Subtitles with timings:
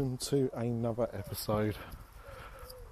[0.00, 1.76] Welcome to another episode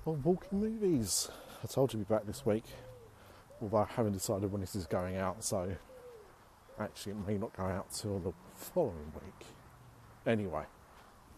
[0.05, 1.31] of Walking Movies.
[1.65, 2.65] I told you to be back this week,
[3.63, 5.75] although I haven't decided when this is going out, so
[6.79, 9.47] actually it may not go out till the following week.
[10.27, 10.65] Anyway,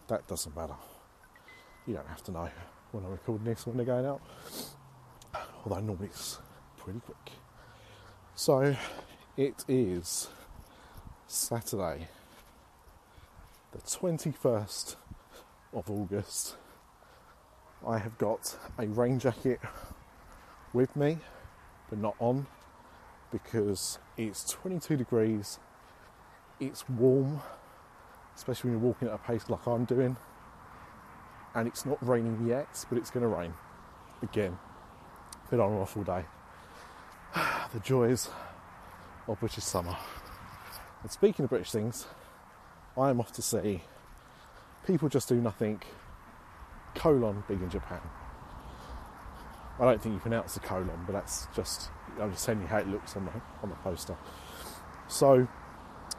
[0.08, 0.74] that doesn't matter.
[1.86, 2.50] You don't have to know
[2.90, 4.22] when I'm recording this when they're going out,
[5.64, 6.40] although normally it's
[6.78, 7.30] pretty quick.
[8.34, 8.74] So
[9.36, 10.30] it is
[11.28, 12.08] Saturday,
[13.70, 14.96] the 21st
[15.72, 16.56] of August.
[17.86, 19.60] I have got a rain jacket
[20.72, 21.18] with me,
[21.88, 22.46] but not on
[23.30, 25.58] because it's 22 degrees,
[26.58, 27.40] it's warm,
[28.36, 30.16] especially when you're walking at a pace like I'm doing,
[31.54, 33.54] and it's not raining yet, but it's going to rain
[34.22, 34.58] again.
[35.50, 36.24] Been on and off all day.
[37.72, 38.28] the joys
[39.26, 39.96] of British summer.
[41.02, 42.06] And speaking of British things,
[42.96, 43.82] I am off to see
[44.86, 45.82] People Just Do Nothing,
[46.94, 48.00] colon, big in Japan.
[49.78, 52.78] I don't think you pronounce the colon, but that's just, I'm just telling you how
[52.78, 54.16] it looks on the, on the poster.
[55.08, 55.48] So,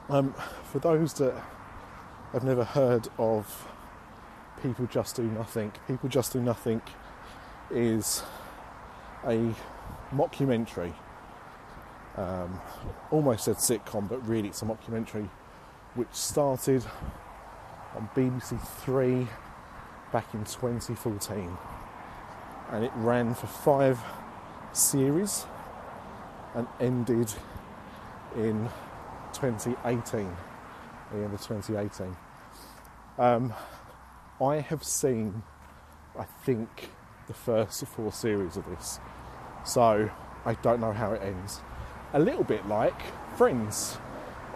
[0.09, 0.33] um,
[0.71, 1.35] for those that
[2.33, 3.67] have never heard of
[4.61, 6.81] People Just Do Nothing, People Just Do Nothing
[7.69, 8.23] is
[9.25, 9.53] a
[10.11, 10.93] mockumentary
[12.17, 12.59] um,
[13.09, 15.29] almost said sitcom, but really it's a mockumentary
[15.95, 16.83] which started
[17.95, 19.27] on BBC Three
[20.11, 21.57] back in 2014
[22.71, 23.99] and it ran for five
[24.73, 25.45] series
[26.55, 27.33] and ended
[28.35, 28.69] in
[29.33, 30.35] 2018,
[31.11, 32.15] the end of 2018.
[33.17, 33.53] Um,
[34.41, 35.43] I have seen,
[36.17, 36.89] I think,
[37.27, 38.99] the first four series of this,
[39.65, 40.09] so
[40.45, 41.61] I don't know how it ends
[42.13, 42.99] a little bit like
[43.37, 43.97] Friends,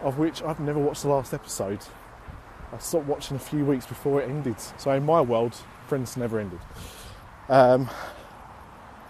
[0.01, 1.79] of which I've never watched the last episode.
[2.73, 4.55] I stopped watching a few weeks before it ended.
[4.77, 5.55] So in my world,
[5.87, 6.59] Friends never ended.
[7.47, 7.89] Um,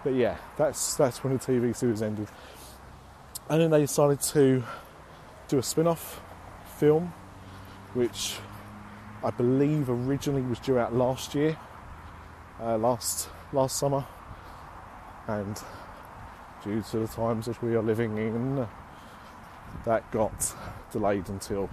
[0.03, 2.27] but yeah, that's that's when the TV series ended.
[3.49, 4.63] And then they decided to
[5.47, 6.21] do a spin-off
[6.77, 7.13] film,
[7.93, 8.35] which
[9.23, 11.57] I believe originally was due out last year,
[12.61, 14.05] uh, last last summer,
[15.27, 15.59] and
[16.63, 18.67] due to the times that we are living in,
[19.85, 20.53] that got
[20.91, 21.69] delayed until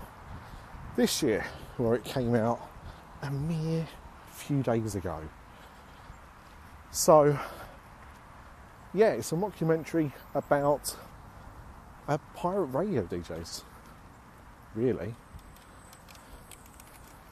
[0.96, 1.44] this year,
[1.76, 2.60] where it came out
[3.22, 3.86] a mere
[4.30, 5.20] few days ago.
[6.90, 7.38] So,
[8.92, 10.96] yeah, it's a mockumentary about
[12.08, 13.62] a pirate radio DJs.
[14.74, 15.14] Really.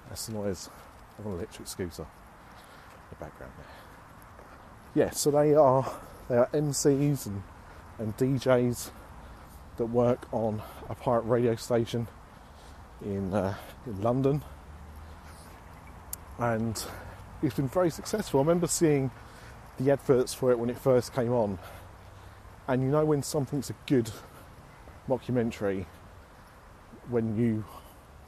[0.08, 0.70] That's the noise
[1.18, 5.04] of an electric scooter in the background there.
[5.04, 5.90] Yeah, so they are
[6.28, 7.42] they are MCs and,
[7.98, 8.90] and DJs
[9.76, 12.08] that work on a pirate radio station
[13.04, 13.54] in, uh,
[13.86, 14.42] in London.
[16.38, 16.82] And
[17.42, 18.40] it's been very successful.
[18.40, 19.10] I remember seeing
[19.78, 21.58] the adverts for it when it first came on.
[22.68, 24.10] And you know when something's a good
[25.08, 25.86] mockumentary
[27.08, 27.64] when you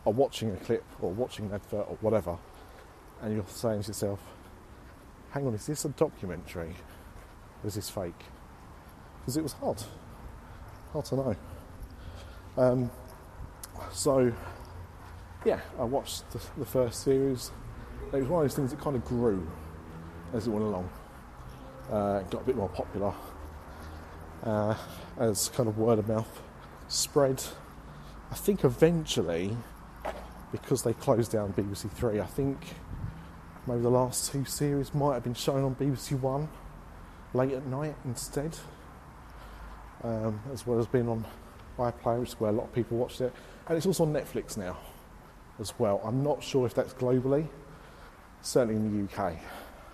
[0.05, 2.37] are watching a clip or watching an advert or whatever,
[3.21, 4.21] and you're saying to yourself,
[5.31, 6.75] hang on, is this a documentary?
[7.63, 8.25] was this fake?
[9.21, 9.83] Because it was hard,
[10.93, 11.37] hard to know.
[12.57, 12.91] Um,
[13.93, 14.33] so,
[15.45, 17.51] yeah, I watched the, the, first series.
[18.13, 19.47] It was one of those things that kind of grew
[20.33, 20.89] as it went along.
[21.91, 23.13] Uh, it got a bit more popular
[24.45, 24.75] uh,
[25.19, 26.41] as kind of word of mouth
[26.89, 27.43] spread.
[28.31, 29.57] I think eventually,
[30.53, 32.59] because they closed down BBC Three, I think
[33.67, 36.49] maybe the last two series might have been shown on BBC One
[37.35, 38.57] late at night instead,
[40.05, 41.27] um, as well as being on
[41.79, 43.33] iPlayer, which is where a lot of people watched it.
[43.67, 44.77] And it's also on Netflix now
[45.59, 46.01] as well.
[46.05, 47.47] I'm not sure if that's globally,
[48.41, 49.37] certainly in the UK.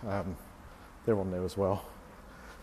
[0.07, 0.37] Um,
[1.05, 1.85] they're on there as well.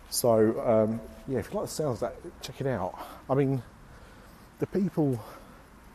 [0.10, 2.98] So, um, yeah, if you like the sounds of that, check it out.
[3.30, 3.62] I mean,
[4.60, 5.20] the people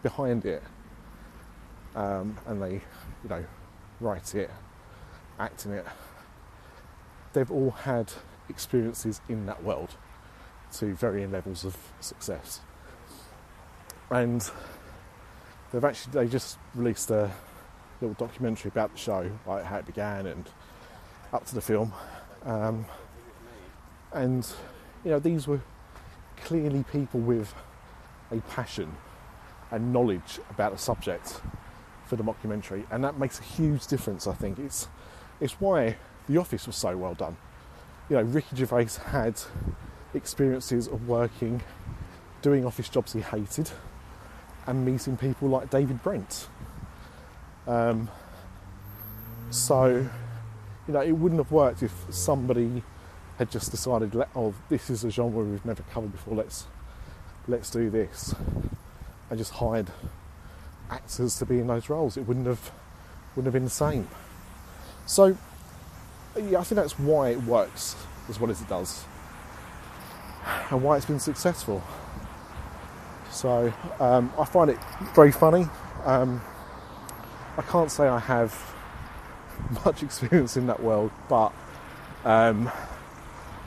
[0.03, 0.63] behind it,
[1.95, 3.45] um, and they, you know,
[4.01, 4.51] write it,
[5.39, 5.87] act in it,
[7.33, 8.13] they've all had
[8.49, 9.91] experiences in that world
[10.73, 12.61] to varying levels of success.
[14.11, 14.49] And
[15.73, 17.31] they've actually they just released a
[18.01, 20.49] little documentary about the show, like how it began and
[21.33, 21.93] up to the film.
[22.45, 22.85] Um,
[24.13, 24.47] and
[25.05, 25.61] you know these were
[26.37, 27.55] clearly people with
[28.33, 28.97] a passion
[29.71, 31.41] and knowledge about the subject
[32.07, 34.27] for the mockumentary, and that makes a huge difference.
[34.27, 34.89] I think it's
[35.41, 35.97] it's why
[36.27, 37.37] The Office was so well done
[38.11, 39.41] you know, Ricky Gervais had
[40.15, 41.63] experiences of working,
[42.43, 43.71] doing office jobs he hated,
[44.67, 46.49] and meeting people like David Brent.
[47.67, 48.09] Um,
[49.51, 49.87] So,
[50.87, 52.85] you know, it wouldn't have worked if somebody
[53.39, 56.37] had just decided, "Oh, this is a genre we've never covered before.
[56.37, 56.67] Let's
[57.49, 58.33] let's do this,"
[59.29, 59.91] and just hired
[60.89, 62.17] actors to be in those roles.
[62.17, 62.71] It wouldn't have
[63.35, 64.07] wouldn't have been the same.
[65.05, 65.37] So,
[66.37, 67.97] yeah, I think that's why it works
[68.29, 69.05] as well as it does,
[70.71, 71.83] and why it's been successful.
[73.31, 74.79] So, um, I find it
[75.15, 75.67] very funny.
[76.05, 76.41] Um,
[77.57, 78.75] I can't say I have
[79.85, 81.53] much experience in that world, but
[82.25, 82.67] um,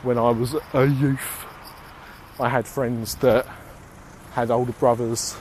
[0.04, 1.45] when I was a youth,
[2.39, 3.45] I had friends that
[4.33, 5.36] had older brothers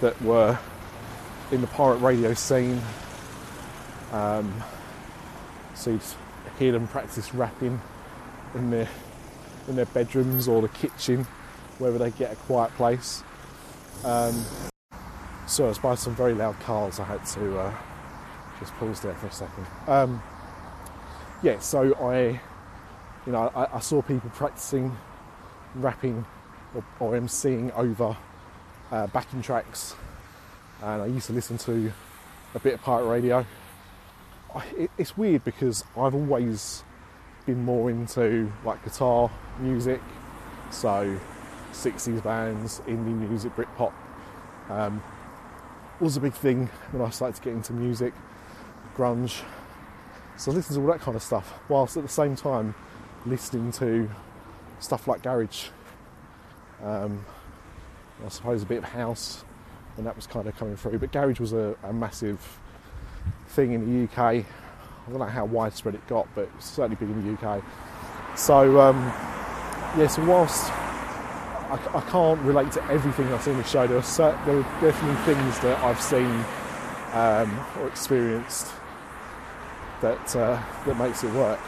[0.00, 0.58] that were
[1.50, 2.80] in the pirate radio scene.
[4.12, 4.62] Um,
[5.74, 6.02] so you'd
[6.58, 7.80] hear them practice rapping
[8.54, 8.88] in their
[9.68, 11.26] in their bedrooms or the kitchen,
[11.78, 13.22] wherever they get a quiet place.
[14.04, 14.44] Um,
[15.46, 16.98] so I was by some very loud cars.
[16.98, 17.74] I had to uh,
[18.60, 19.66] just pause there for a second.
[19.86, 20.22] Um,
[21.42, 22.40] yeah, so I,
[23.26, 24.96] you know, I, I saw people practicing
[25.74, 26.24] rapping
[26.74, 28.16] or, or emceeing over
[28.90, 29.94] uh, backing tracks,
[30.82, 31.92] and I used to listen to
[32.54, 33.46] a bit of pirate radio.
[34.54, 36.82] I, it, it's weird because I've always
[37.44, 39.30] been more into like guitar
[39.60, 40.00] music,
[40.70, 41.18] so
[41.72, 43.92] 60s bands, indie music, Britpop.
[44.68, 45.02] Um,
[46.00, 48.12] was a big thing when I started to get into music,
[48.96, 49.42] grunge.
[50.36, 52.74] So I listened to all that kind of stuff, whilst at the same time
[53.24, 54.10] listening to
[54.78, 55.68] stuff like garage.
[56.82, 57.24] Um,
[58.24, 59.44] I suppose a bit of house
[59.96, 60.98] when that was kind of coming through.
[60.98, 62.58] But garage was a, a massive
[63.48, 64.18] thing in the UK.
[64.18, 64.44] I
[65.10, 67.62] don't know how widespread it got, but certainly big in the UK.
[68.36, 68.96] So um,
[69.96, 70.70] yeah, so whilst
[71.70, 74.56] I, I, can't relate to everything I've seen in the show, there are, certain, there
[74.58, 76.44] are definitely things that I've seen
[77.12, 78.72] um, or experienced
[80.00, 81.60] that uh, that makes it work.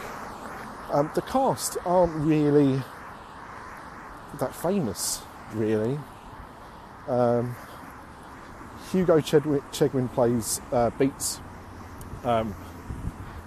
[0.91, 2.81] Um, the cast aren't really
[4.39, 5.21] that famous,
[5.53, 5.99] really.
[7.07, 7.55] Um,
[8.91, 11.41] Hugo Chegwin, Chegwin plays uh, Beats.
[12.23, 12.55] Um,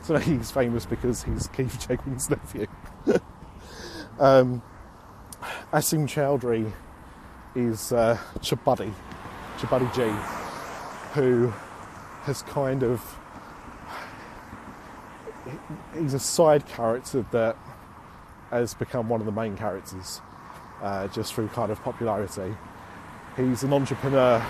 [0.03, 2.67] so he's famous because he's Keith Chegwin's nephew.
[4.21, 4.63] um,
[5.73, 6.71] Asim Chaudhry
[7.55, 8.93] is uh, Chabuddy,
[9.57, 10.03] Chabuddy G,
[11.15, 11.49] who
[12.25, 13.01] has kind of
[15.99, 17.57] he's a side character that
[18.51, 20.21] has become one of the main characters
[20.83, 22.55] uh, just through kind of popularity.
[23.39, 24.45] He's an entrepreneur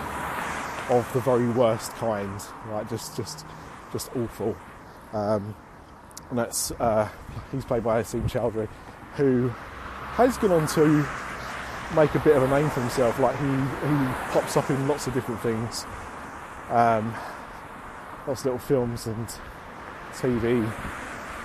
[0.91, 2.89] of the very worst kind, right?
[2.91, 3.47] Just, just,
[3.93, 4.57] just awful.
[5.13, 5.55] Um,
[6.31, 7.09] and that's uh,
[7.53, 8.69] he's played by Asim Chaudhry,
[9.15, 9.53] who
[10.15, 11.07] has gone on to
[11.95, 13.19] make a bit of a name for himself.
[13.19, 15.87] Like he, he pops up in lots of different things,
[16.71, 17.15] um,
[18.27, 19.27] lots of little films and
[20.13, 20.71] TV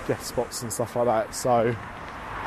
[0.06, 1.34] guest spots and stuff like that.
[1.34, 1.74] So,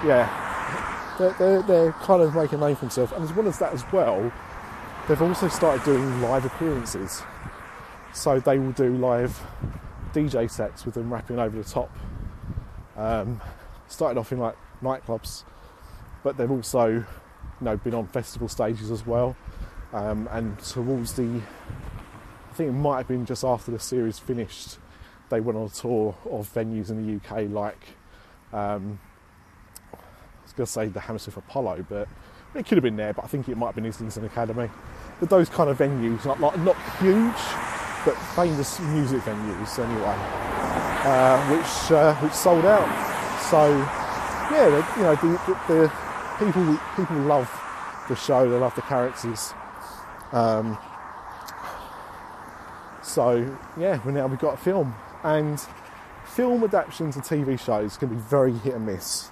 [0.05, 3.11] yeah, they're, they're, they're kind of making a name for themselves.
[3.13, 4.31] And as well as that, as well,
[5.07, 7.21] they've also started doing live appearances.
[8.13, 9.41] So they will do live
[10.13, 11.95] DJ sets with them rapping over the top.
[12.97, 13.41] Um,
[13.87, 15.43] started off in like nightclubs,
[16.23, 17.05] but they've also, you
[17.61, 19.35] know, been on festival stages as well.
[19.93, 21.41] Um, and towards the,
[22.49, 24.77] I think it might have been just after the series finished,
[25.29, 27.81] they went on a tour of venues in the UK, like
[28.53, 28.99] um,
[29.93, 29.97] I
[30.43, 32.07] was going to say the Hammersmith Apollo, but
[32.55, 33.13] it could have been there.
[33.13, 34.69] But I think it might have been Islington Academy.
[35.19, 37.33] But those kind of venues, not like, not huge,
[38.05, 40.15] but famous music venues anyway,
[41.05, 42.87] uh, which uh, which sold out.
[43.49, 43.69] So
[44.51, 45.91] yeah, you know the, the, the,
[46.45, 47.49] people people love
[48.09, 49.53] the show, they love the characters.
[50.31, 50.77] Um,
[53.03, 55.63] so yeah, well now we've got a film, and
[56.25, 59.29] film adaptations of TV shows can be very hit and miss.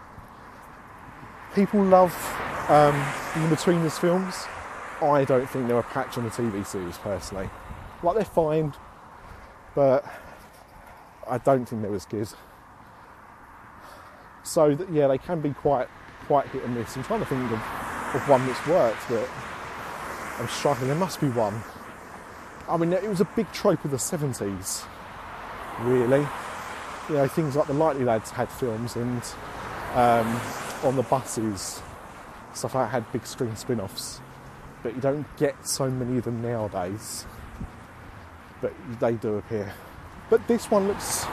[1.55, 2.13] People love
[2.69, 2.93] um,
[3.33, 4.35] Inbetweeners films.
[5.01, 7.49] I don't think they're a patch on the TV series personally.
[8.03, 8.73] Like they're fine,
[9.73, 10.05] but
[11.27, 12.29] I don't think they're as good.
[14.43, 15.87] So yeah, they can be quite
[16.29, 16.95] quite hit and miss.
[16.95, 17.59] I'm trying to think of,
[18.13, 19.27] of one that's worked, but
[20.37, 20.89] I'm struggling.
[20.89, 21.63] There must be one.
[22.67, 24.85] I mean, it was a big trope of the 70s
[25.81, 26.27] really.
[27.09, 29.23] You know, things like the Likely Lads had films, and
[29.95, 30.39] um,
[30.83, 31.81] on the buses,
[32.53, 34.21] stuff like that had big screen spin offs.
[34.83, 37.25] But you don't get so many of them nowadays.
[38.61, 39.73] But they do appear.
[40.29, 41.25] But this one looks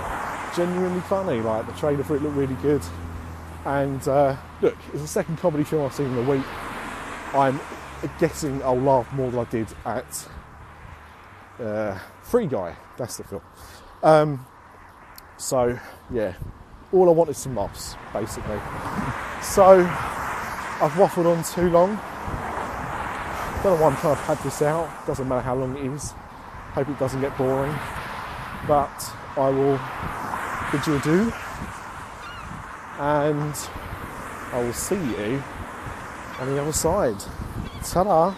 [0.56, 1.42] genuinely funny.
[1.42, 2.82] Like the trailer for it looked really good.
[3.66, 6.44] And uh, look, it's the second comedy film I've seen in a week.
[7.35, 7.61] I'm
[8.20, 10.28] guessing I'll laugh more than I did at
[11.61, 12.76] uh, Free Guy.
[12.96, 13.42] That's the film.
[14.02, 14.46] Um,
[15.38, 15.78] So,
[16.11, 16.35] yeah,
[16.92, 18.56] all I want is some mops, basically.
[19.42, 19.85] So,
[20.80, 21.96] I've waffled on too long.
[23.62, 25.06] Don't know why I'm trying to pad this out.
[25.06, 26.12] Doesn't matter how long it is.
[26.73, 27.75] Hope it doesn't get boring.
[28.66, 29.78] But I will
[30.73, 31.32] bid you adieu.
[32.98, 33.54] And
[34.52, 35.42] I will see you
[36.40, 37.16] on the other side.
[37.84, 38.34] Ta-da!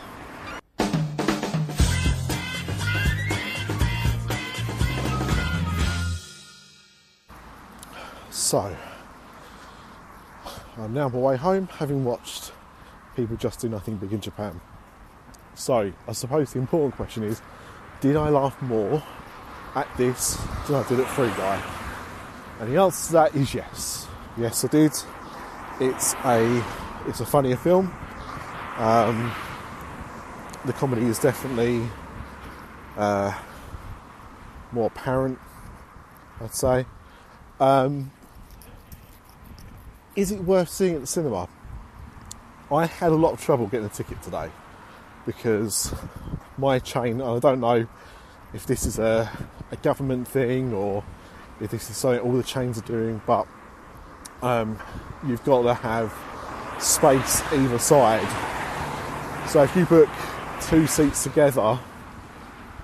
[8.31, 8.77] So,
[10.77, 12.51] I'm now on my way home, having watched
[13.15, 14.61] People Just Do Nothing Big in Japan.
[15.55, 17.43] So, I suppose the important question is,
[18.01, 19.03] did I laugh more
[19.75, 20.37] at this
[20.67, 21.63] than I did at Free Guy?
[22.59, 24.08] And the answer to that is yes.
[24.39, 24.93] Yes, I did.
[25.81, 26.65] It's a
[27.09, 27.93] it's a funnier film.
[28.77, 29.35] Um,
[30.65, 31.83] the comedy is definitely
[32.97, 33.37] uh,
[34.71, 35.41] more apparent,
[36.41, 36.87] I'd say.
[37.59, 38.13] Um,
[40.15, 41.49] is it worth seeing at the cinema?
[42.71, 44.53] I had a lot of trouble getting a ticket today
[45.27, 45.93] because
[46.57, 47.89] my chain, I don't know
[48.55, 49.29] if this is a,
[49.73, 51.03] a government thing or
[51.61, 53.49] if this is something all the chains are doing, but
[54.43, 54.79] um,
[55.27, 56.13] you've got to have
[56.83, 58.27] space either side.
[59.49, 60.09] So if you book
[60.63, 61.79] two seats together,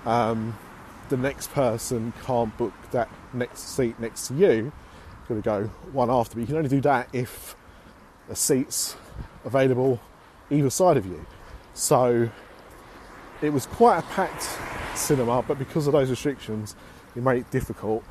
[0.05, 0.57] um,
[1.09, 4.71] the next person can't book that next seat next to you
[5.27, 7.55] You've got to go one after, but you can only do that if
[8.27, 8.95] the seats
[9.43, 9.99] available
[10.51, 11.25] either side of you.
[11.73, 12.29] So
[13.41, 14.47] it was quite a packed
[14.95, 16.75] cinema, but because of those restrictions,
[17.15, 18.03] it made it difficult.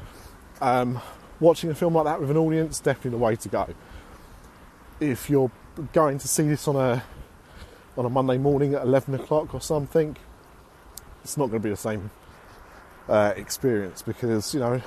[0.61, 1.01] Um,
[1.41, 3.75] watching a film like that with an audience, definitely the way to go.
[5.01, 5.51] If you're
[5.93, 7.03] going to see this on a
[7.97, 10.17] on a Monday morning at 11 o'clock or something,
[11.23, 12.11] it's not going to be the same
[13.09, 14.81] uh, experience because you know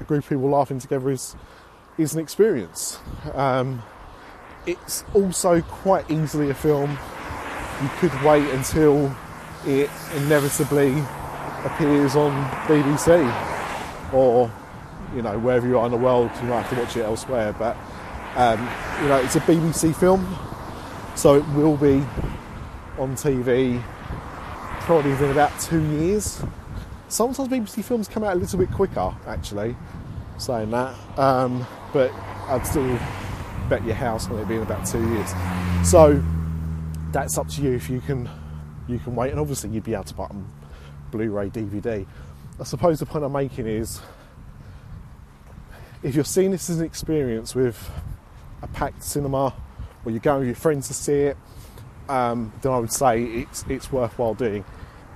[0.00, 1.36] a group of people laughing together is
[1.98, 2.98] is an experience.
[3.34, 3.82] Um,
[4.66, 6.98] it's also quite easily a film
[7.82, 9.14] you could wait until
[9.66, 10.92] it inevitably
[11.64, 12.32] appears on
[12.66, 14.50] BBC or
[15.14, 17.54] you know wherever you are in the world you might have to watch it elsewhere
[17.58, 17.76] but
[18.36, 18.60] um,
[19.02, 20.36] you know it's a BBC film
[21.14, 22.02] so it will be
[22.98, 23.82] on TV
[24.80, 26.42] probably within about two years
[27.08, 29.76] sometimes BBC films come out a little bit quicker actually
[30.38, 32.12] saying that um, but
[32.48, 32.98] I'd still
[33.68, 35.32] bet your house on it being about two years.
[35.84, 36.22] So
[37.12, 38.28] that's up to you if you can
[38.88, 40.48] you can wait, and obviously you'd be able to buy them
[41.10, 42.06] Blu-ray, DVD.
[42.60, 44.00] I suppose the point I'm making is
[46.02, 47.90] if you're seeing this as an experience with
[48.62, 49.54] a packed cinema,
[50.04, 51.36] or you're going with your friends to see it,
[52.08, 54.64] um, then I would say it's it's worthwhile doing.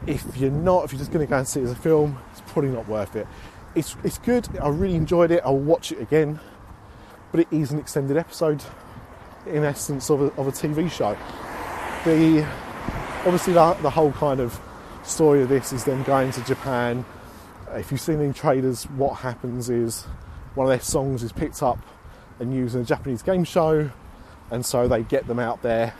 [0.06, 2.18] If you're not, if you're just going to go and see it as a film,
[2.32, 3.26] it's probably not worth it.
[3.74, 4.48] It's it's good.
[4.58, 5.42] I really enjoyed it.
[5.44, 6.40] I'll watch it again
[7.30, 8.62] but it is an extended episode,
[9.46, 11.16] in essence, of a, of a TV show.
[12.04, 12.46] The
[13.24, 14.58] obviously the, the whole kind of
[15.04, 17.04] story of this is them going to Japan.
[17.72, 20.06] If you've seen any trailers, what happens is
[20.54, 21.78] one of their songs is picked up
[22.38, 23.90] and used in a Japanese game show,
[24.50, 25.94] and so they get them out there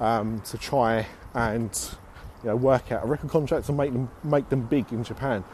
[0.00, 1.96] um, to try and
[2.42, 5.44] you know, work out a record contract and make them make them big in Japan.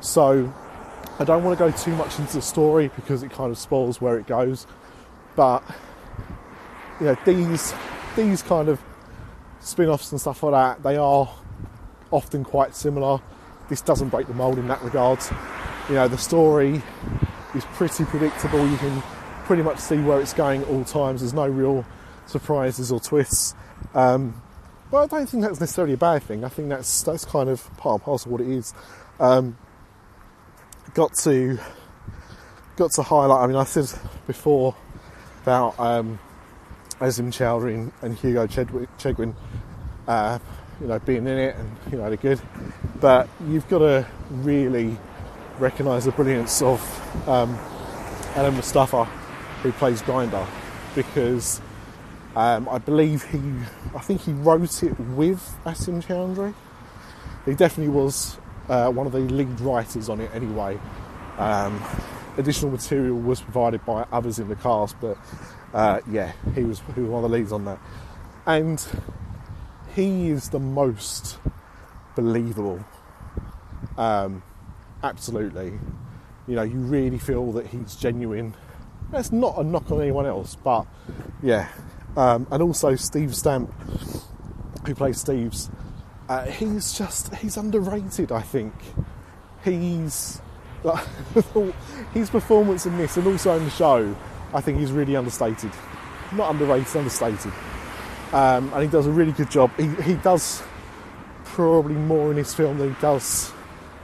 [0.00, 0.52] So
[1.18, 4.00] I don't want to go too much into the story because it kind of spoils
[4.00, 4.66] where it goes.
[5.36, 5.62] But
[7.00, 7.74] you know, these
[8.16, 8.80] these kind of
[9.60, 11.30] spin-offs and stuff like that, they are
[12.10, 13.20] often quite similar.
[13.68, 15.20] This doesn't break the mold in that regard.
[15.88, 16.82] You know, the story
[17.54, 18.66] is pretty predictable.
[18.66, 19.02] You can
[19.44, 21.20] pretty much see where it's going at all times.
[21.20, 21.84] There's no real
[22.26, 23.54] surprises or twists.
[23.94, 24.40] Um,
[24.90, 26.44] but I don't think that's necessarily a bad thing.
[26.44, 28.74] I think that's that's kind of part and parcel of what it is.
[29.18, 29.56] Um,
[30.94, 31.58] got to
[32.76, 33.42] got to highlight.
[33.42, 33.90] I mean, I said
[34.26, 34.74] before
[35.42, 36.18] about um,
[37.00, 39.34] Asim Chaudhry and, Hugo Chegwin,
[40.06, 40.38] uh,
[40.80, 42.40] you know, being in it, and you know they're good.
[43.00, 44.96] But you've got to really
[45.58, 46.80] recognise the brilliance of
[47.28, 47.58] um,
[48.34, 49.04] Allan Mustafa,
[49.62, 50.46] who plays Grinder,
[50.94, 51.60] because
[52.34, 53.40] um, I believe he,
[53.94, 56.54] I think he wrote it with Asim Chaudhry.
[57.44, 60.78] He definitely was uh, one of the lead writers on it anyway.
[61.38, 61.82] Um,
[62.36, 65.18] additional material was provided by others in the cast, but
[65.74, 67.78] uh, yeah, he was, he was one of the leads on that.
[68.46, 68.84] And
[69.94, 71.38] he is the most
[72.14, 72.84] believable.
[73.98, 74.42] Um,
[75.02, 75.78] absolutely.
[76.46, 78.54] You know, you really feel that he's genuine.
[79.10, 80.86] That's not a knock on anyone else, but
[81.42, 81.68] yeah.
[82.16, 83.72] Um, and also Steve Stamp,
[84.86, 85.70] who plays Steve's
[86.28, 88.32] uh, he's just he's underrated.
[88.32, 88.72] I think
[89.64, 90.40] he's
[90.82, 91.04] Like,
[92.14, 94.16] his performance in this and also in the show,
[94.54, 95.70] I think he's really understated.
[96.32, 97.52] Not underrated, understated.
[98.32, 99.70] Um, and he does a really good job.
[99.76, 100.62] He, he does
[101.44, 103.52] probably more in this film than he does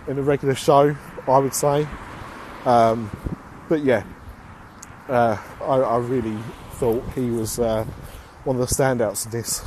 [0.08, 0.96] in a regular show,
[1.26, 1.86] I would say.
[2.64, 3.10] Um,
[3.68, 4.04] but yeah,
[5.08, 6.36] uh, I, I, really
[6.72, 7.84] thought he was uh,
[8.44, 9.60] one of the standouts in this.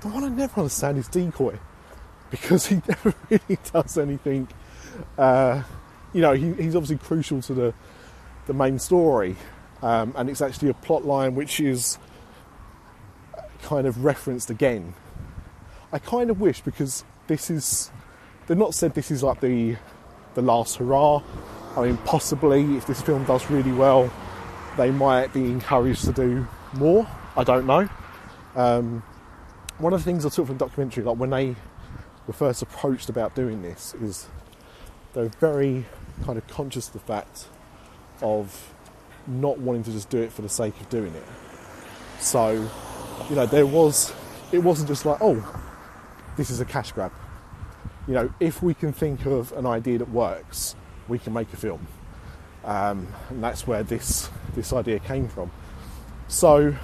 [0.00, 1.58] The one I never understand is Decoy
[2.30, 4.48] because he never really does anything.
[5.16, 5.62] Uh,
[6.12, 7.74] you know, he, he's obviously crucial to the
[8.46, 9.36] the main story,
[9.82, 11.98] um, and it's actually a plot line which is
[13.62, 14.94] kind of referenced again.
[15.92, 17.90] I kind of wish because this is
[18.46, 19.76] they've not said this is like the
[20.34, 21.22] the last hurrah.
[21.76, 24.12] I mean, possibly if this film does really well,
[24.76, 27.06] they might be encouraged to do more.
[27.36, 27.88] I don't know.
[28.54, 29.02] Um,
[29.78, 31.56] one of the things I took from the documentary, like when they
[32.26, 34.28] were first approached about doing this, is
[35.14, 35.84] they're very
[36.24, 37.46] kind of conscious of the fact
[38.22, 38.72] of
[39.26, 41.24] not wanting to just do it for the sake of doing it.
[42.20, 42.68] So,
[43.28, 44.12] you know, there was,
[44.52, 45.62] it wasn't just like, oh,
[46.36, 47.12] this is a cash grab.
[48.06, 50.76] You know, if we can think of an idea that works,
[51.08, 51.86] we can make a film.
[52.64, 55.50] Um, and that's where this this idea came from.
[56.28, 56.74] So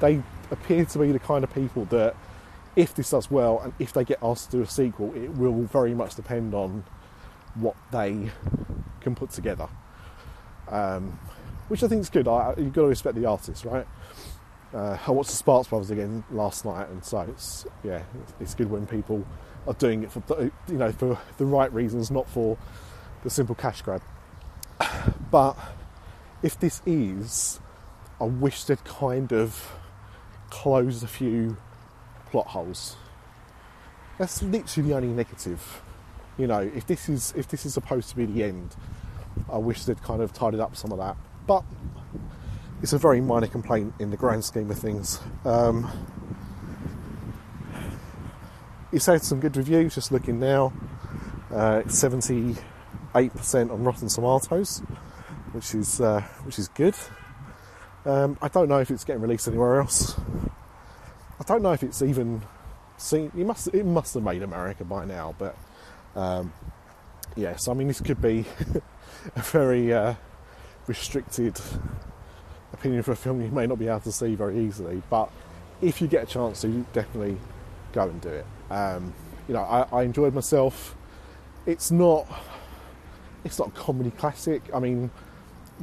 [0.00, 2.14] they appear to be the kind of people that,
[2.76, 5.62] if this does well and if they get asked to do a sequel, it will
[5.62, 6.84] very much depend on
[7.54, 8.30] what they
[9.00, 9.68] can put together.
[10.68, 11.18] Um,
[11.68, 12.28] which I think is good.
[12.28, 13.86] I, you've got to respect the artist, right?
[14.74, 18.02] Uh, I watched the Sparks Brothers again last night, and so it's yeah,
[18.40, 19.24] it's good when people
[19.66, 20.22] are doing it for
[20.68, 22.56] you know for the right reasons, not for
[23.22, 24.02] the simple cash grab.
[25.30, 25.56] But
[26.42, 27.58] if this is,
[28.20, 29.72] I wish they'd kind of
[30.50, 31.56] close a few
[32.30, 32.96] plot holes.
[34.18, 35.82] That's literally the only negative.
[36.38, 38.76] You know, if this is if this is supposed to be the end,
[39.50, 41.16] I wish they'd kind of tidied up some of that.
[41.46, 41.64] But
[42.82, 45.20] it's a very minor complaint in the grand scheme of things.
[45.44, 45.90] Um,
[48.94, 49.94] it's had some good reviews.
[49.94, 50.72] Just looking now,
[51.50, 52.54] uh, it's seventy
[53.16, 54.78] eight percent on Rotten Tomatoes,
[55.52, 56.94] which is uh, which is good.
[58.04, 60.14] Um, I don't know if it's getting released anywhere else.
[61.40, 62.42] I don't know if it's even
[62.96, 63.32] seen.
[63.36, 65.56] It must it must have made America by now, but
[66.14, 66.52] um,
[67.34, 68.44] yes, I mean this could be
[69.36, 70.14] a very uh,
[70.86, 71.60] restricted
[72.72, 75.02] opinion for a film you may not be able to see very easily.
[75.10, 75.30] But
[75.82, 77.38] if you get a chance to, definitely
[77.94, 78.46] go and do it.
[78.70, 79.14] Um,
[79.48, 80.96] you know, I, I enjoyed myself.
[81.66, 82.26] It's not
[83.44, 84.62] it's not a comedy classic.
[84.74, 85.10] I mean,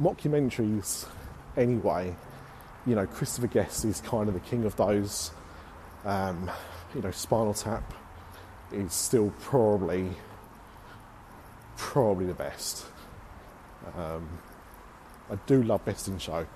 [0.00, 1.06] mockumentaries,
[1.56, 2.14] anyway.
[2.86, 5.30] You know, Christopher Guest is kind of the king of those.
[6.04, 6.50] Um,
[6.94, 7.94] you know, Spinal Tap
[8.72, 10.10] is still probably
[11.76, 12.86] probably the best.
[13.96, 14.28] Um,
[15.30, 16.46] I do love Best in Show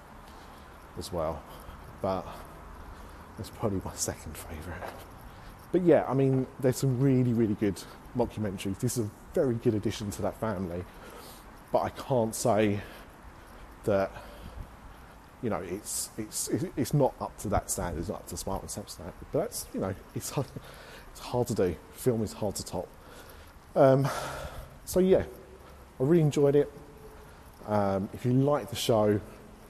[0.99, 1.43] as well,
[2.03, 2.27] but
[3.39, 4.83] it's probably my second favourite.
[5.77, 7.79] But yeah, I mean, there's some really, really good
[8.17, 8.81] mockumentaries.
[8.81, 10.83] This is a very good addition to that family,
[11.71, 12.81] but I can't say
[13.85, 14.11] that
[15.43, 18.01] you know it's it's it's not up to that standard.
[18.01, 19.13] It's not up to Spinal Tap standard.
[19.33, 20.47] But that's you know it's hard,
[21.13, 21.77] it's hard to do.
[21.93, 22.89] Film is hard to top.
[23.75, 24.09] Um,
[24.87, 25.25] so yeah,
[26.01, 26.73] I really enjoyed it.
[27.69, 29.21] Um, if you like the show,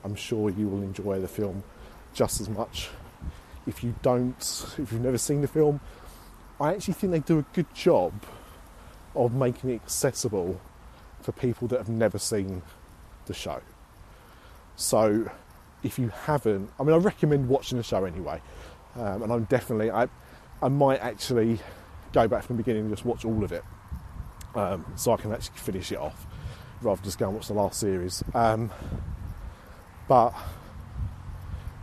[0.05, 1.65] I'm sure you will enjoy the film
[2.15, 2.91] just as much.
[3.67, 4.37] If you don't,
[4.79, 5.81] if you've never seen the film,
[6.61, 8.13] I actually think they do a good job
[9.15, 10.61] of making it accessible
[11.21, 12.63] for people that have never seen
[13.27, 13.61] the show.
[14.77, 15.31] So,
[15.83, 18.41] if you haven't, I mean, I recommend watching the show anyway.
[18.95, 20.09] Um, and I'm definitely, I,
[20.63, 21.59] I might actually
[22.13, 23.65] go back from the beginning and just watch all of it,
[24.55, 26.27] um, so I can actually finish it off,
[26.81, 28.23] rather than just go and watch the last series.
[28.35, 28.71] Um,
[30.09, 30.33] but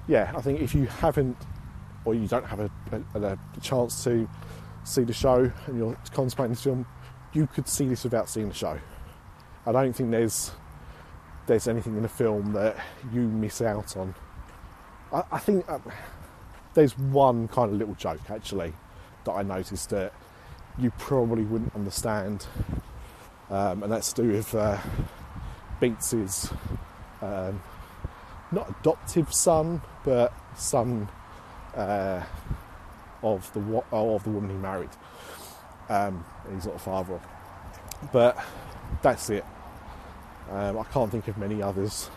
[0.07, 1.37] yeah, I think if you haven't,
[2.05, 2.69] or you don't have a,
[3.13, 4.27] a, a chance to
[4.83, 6.85] see the show and you're contemplating this film,
[7.33, 8.79] you could see this without seeing the show.
[9.65, 10.51] I don't think there's
[11.45, 12.77] there's anything in the film that
[13.11, 14.15] you miss out on.
[15.11, 15.79] I, I think uh,
[16.73, 18.73] there's one kind of little joke actually
[19.25, 20.13] that I noticed that
[20.77, 22.47] you probably wouldn't understand,
[23.49, 24.79] um, and that's to do with uh,
[25.79, 26.51] Beats's
[27.21, 27.61] um,
[28.51, 31.07] not adoptive son, but son
[31.75, 32.23] uh,
[33.21, 34.89] of the of the woman he married.
[35.89, 38.37] Um, he's not a father, of but
[39.01, 39.45] that's it.
[40.49, 42.09] Um, I can't think of many others.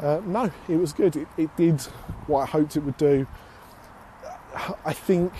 [0.00, 1.16] Uh, no, it was good.
[1.16, 1.80] It, it, did
[2.26, 3.26] what I hoped it would do.
[4.84, 5.32] I think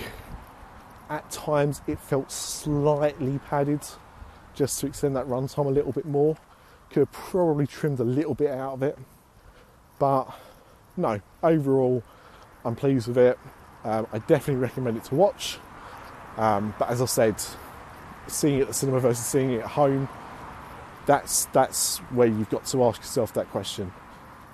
[1.11, 3.81] at times it felt slightly padded,
[4.55, 6.37] just to extend that runtime a little bit more.
[6.91, 8.99] Could have probably trimmed a little bit out of it,
[9.99, 10.29] but
[10.97, 12.03] no, overall,
[12.67, 13.39] I'm pleased with it.
[13.85, 15.59] Um, I definitely recommend it to watch.
[16.37, 17.37] Um, but as I said,
[18.27, 20.09] seeing it at the cinema versus seeing it at home,
[21.07, 23.93] that's that's where you've got to ask yourself that question.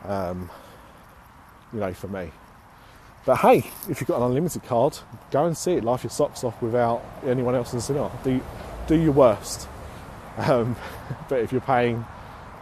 [0.04, 0.50] Um,
[1.72, 2.30] you know, for me.
[3.24, 4.98] But hey, if you've got an unlimited card,
[5.30, 5.84] go and see it.
[5.84, 8.12] Laugh your socks off without anyone else in the cinema.
[8.22, 8.42] Do
[8.88, 9.68] do your worst.
[10.36, 10.76] Um,
[11.30, 12.04] but if you're paying,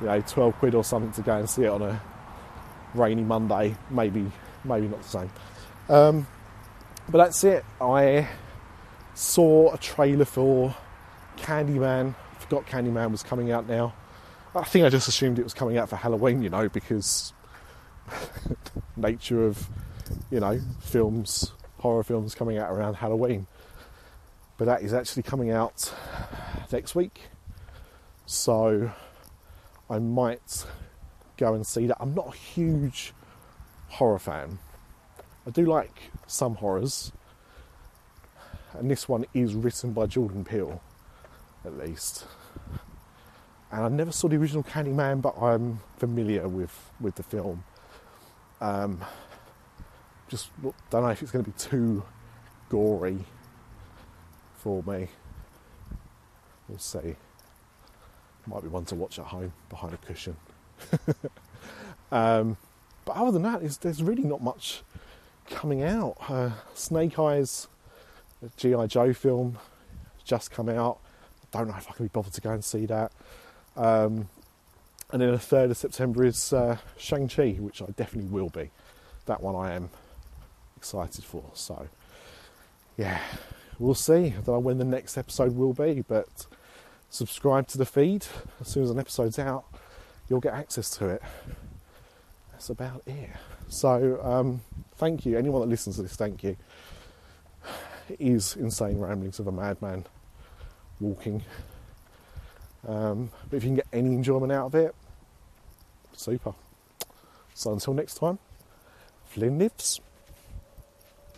[0.01, 2.01] you know, twelve quid or something to go and see it on a
[2.95, 4.31] rainy Monday, maybe
[4.65, 5.31] maybe not the same.
[5.89, 6.27] Um,
[7.09, 7.65] but that's it.
[7.81, 8.29] I
[9.15, 10.75] saw a trailer for
[11.37, 12.15] Candyman.
[12.39, 13.95] Forgot Candyman was coming out now.
[14.55, 17.33] I think I just assumed it was coming out for Halloween, you know, because
[18.97, 19.69] nature of
[20.31, 23.47] you know films, horror films coming out around Halloween.
[24.57, 25.93] But that is actually coming out
[26.73, 27.23] next week,
[28.27, 28.91] so
[29.89, 30.67] I might
[31.37, 31.97] go and see that.
[32.01, 33.15] I'm not a huge
[33.91, 34.59] horror fan.
[35.47, 37.13] I do like some horrors,
[38.73, 40.81] and this one is written by Jordan Peele,
[41.65, 42.25] at least.
[43.73, 47.65] And I never saw the original Candyman, but I'm familiar with, with the film.
[48.61, 49.03] Um,
[50.29, 52.03] just don't know if it's going to be too
[52.69, 53.19] gory
[54.57, 55.09] for me.
[56.69, 57.17] We'll see.
[58.47, 60.37] Might be one to watch at home behind a cushion.
[62.13, 62.57] um,
[63.11, 64.83] but other than that, there's really not much
[65.51, 66.17] coming out.
[66.29, 67.67] Uh, Snake Eyes,
[68.57, 68.87] G.I.
[68.87, 69.59] Joe film,
[70.23, 71.01] just come out.
[71.53, 73.11] I don't know if I can be bothered to go and see that.
[73.77, 74.29] Um,
[75.11, 78.71] and then the 3rd of September is uh, Shang-Chi, which I definitely will be.
[79.27, 79.91] That one I am
[80.77, 81.43] excited for.
[81.55, 81.89] So,
[82.97, 83.21] yeah,
[83.81, 84.31] we'll see.
[84.31, 86.47] When the next episode will be, but
[87.09, 88.27] subscribe to the feed.
[88.61, 89.65] As soon as an episode's out,
[90.29, 91.23] you'll get access to it.
[92.61, 93.31] That's about it.
[93.71, 94.61] So, um,
[94.97, 95.39] thank you.
[95.39, 96.59] Anyone that listens to this, thank you.
[98.11, 100.05] It is insane ramblings of a madman
[101.01, 101.43] walking.
[102.87, 104.95] Um, but if you can get any enjoyment out of it,
[106.15, 106.53] super.
[107.55, 108.39] So until next time,
[109.25, 110.03] Flynn lives.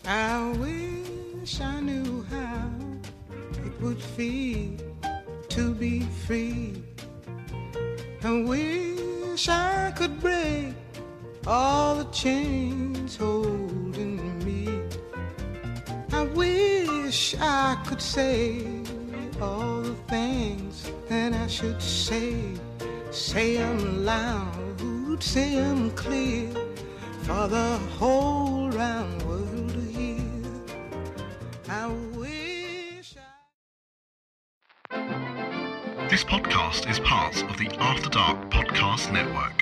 [0.04, 2.68] I wish I knew how
[3.64, 4.76] it would feel
[5.50, 6.82] to be free.
[8.24, 10.74] I wish I could break
[11.46, 14.82] all the chains holding me.
[16.12, 18.64] I wish I could say
[19.40, 22.36] all the things that I should say.
[23.10, 26.48] Say them loud, say them clear
[27.22, 30.22] for the whole round world to hear.
[31.68, 33.16] I wish
[34.90, 36.08] I...
[36.08, 39.61] This podcast is part of the After Dark Podcast Network.